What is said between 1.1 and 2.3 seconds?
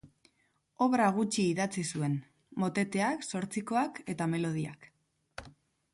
gutxi idatzi zuen: